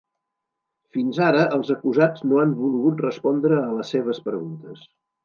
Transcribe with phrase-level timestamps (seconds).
[0.95, 4.89] Fins ara els acusats no han volgut respondre a les seves preguntes.